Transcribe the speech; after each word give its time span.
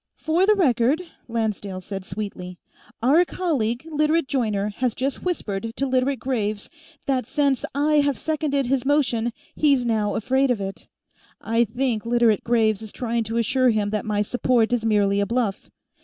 "For 0.15 0.47
the 0.47 0.55
record," 0.55 1.03
Lancedale 1.27 1.79
said 1.79 2.03
sweetly, 2.05 2.57
"our 3.03 3.23
colleague, 3.23 3.85
Literate 3.91 4.27
Joyner, 4.27 4.69
has 4.77 4.95
just 4.95 5.21
whispered 5.21 5.71
to 5.75 5.85
Literate 5.85 6.17
Graves 6.17 6.71
that 7.05 7.27
since 7.27 7.63
I 7.75 7.97
have 7.99 8.17
seconded 8.17 8.65
his 8.65 8.83
motion, 8.83 9.31
he's 9.55 9.85
now 9.85 10.15
afraid 10.15 10.49
of 10.49 10.59
it. 10.59 10.87
I 11.39 11.65
think 11.65 12.03
Literate 12.03 12.43
Graves 12.43 12.81
is 12.81 12.91
trying 12.91 13.25
to 13.25 13.37
assure 13.37 13.69
him 13.69 13.91
that 13.91 14.03
my 14.03 14.23
support 14.23 14.73
is 14.73 14.83
merely 14.83 15.19
a 15.19 15.27
bluff. 15.27 15.69